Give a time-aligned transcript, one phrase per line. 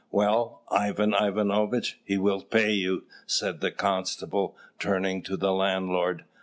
[0.09, 6.23] "Well, Ivan Ivanovitch, he will pay you," said the constable, turning to the landlord.